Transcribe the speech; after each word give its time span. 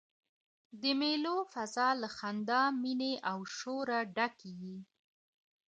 د 0.81 0.83
مېلو 0.99 1.35
فضاء 1.53 1.93
له 2.01 2.09
خندا، 2.17 2.61
میني 2.81 3.13
او 3.31 3.39
شوره 3.57 3.99
ډکه 4.15 4.49
يي. 4.61 4.77